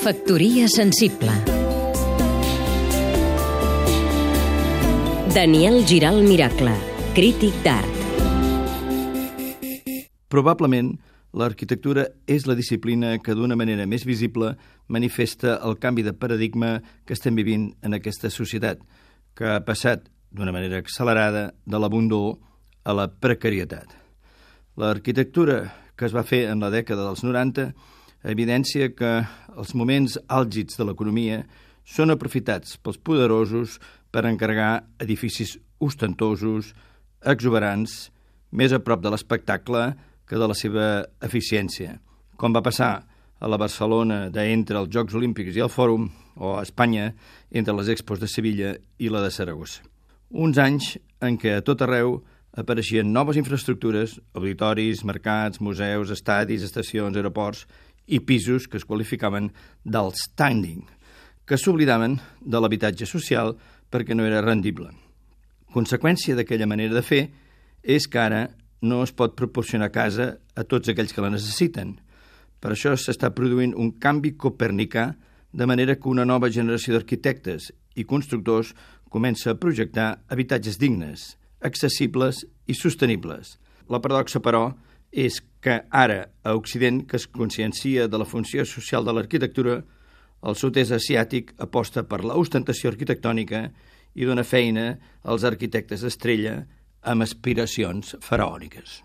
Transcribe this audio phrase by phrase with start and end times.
[0.00, 1.32] Factoria sensible
[5.34, 6.74] Daniel Giral Miracle,
[7.14, 8.00] crític d'art
[10.30, 10.92] Probablement,
[11.34, 14.52] l'arquitectura és la disciplina que d'una manera més visible
[14.86, 18.78] manifesta el canvi de paradigma que estem vivint en aquesta societat,
[19.34, 22.38] que ha passat d'una manera accelerada de l'abundor
[22.86, 23.90] a la precarietat.
[24.78, 25.64] L'arquitectura
[26.00, 27.66] que es va fer en la dècada dels 90
[28.32, 29.10] evidència que
[29.52, 31.42] els moments àlgids de l'economia
[31.84, 33.78] són aprofitats pels poderosos
[34.12, 36.72] per encarregar edificis ostentosos,
[37.20, 38.08] exuberants,
[38.50, 39.90] més a prop de l'espectacle
[40.28, 40.88] que de la seva
[41.20, 41.98] eficiència,
[42.36, 42.92] com va passar
[43.40, 46.08] a la Barcelona d'entre els Jocs Olímpics i el Fòrum,
[46.40, 47.10] o a Espanya
[47.50, 49.82] entre les Expos de Sevilla i la de Saragossa.
[50.30, 52.20] Uns anys en què a tot arreu
[52.52, 57.66] apareixien noves infraestructures, auditoris, mercats, museus, estadis, estacions, aeroports
[58.06, 59.52] i pisos que es qualificaven
[60.14, 60.82] standing,
[61.46, 63.56] que s'oblidaven de l'habitatge social
[63.90, 64.90] perquè no era rendible.
[65.70, 67.30] Conseqüència d'aquella manera de fer
[67.82, 68.48] és que ara
[68.82, 71.98] no es pot proporcionar casa a tots aquells que la necessiten.
[72.60, 75.12] Per això s'està produint un canvi copernicà
[75.52, 78.74] de manera que una nova generació d'arquitectes i constructors
[79.10, 83.56] comença a projectar habitatges dignes, accessibles i sostenibles.
[83.90, 84.70] La paradoxa, però,
[85.10, 89.80] és que ara, a Occident, que es consciencia de la funció social de l'arquitectura,
[90.40, 93.66] el sud-est asiàtic aposta per l'ostentació arquitectònica
[94.14, 96.62] i dona feina als arquitectes estrella
[97.02, 99.00] amb aspiracions faraòniques.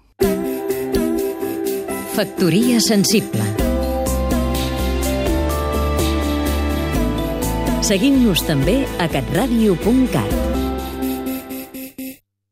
[2.16, 3.44] Factoria sensible
[7.86, 10.55] Seguim-nos també a catradio.cat